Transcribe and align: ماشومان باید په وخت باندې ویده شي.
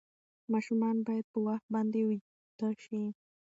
ماشومان 0.53 0.95
باید 1.07 1.25
په 1.33 1.39
وخت 1.47 1.65
باندې 1.73 1.99
ویده 2.07 2.69
شي. 2.83 3.03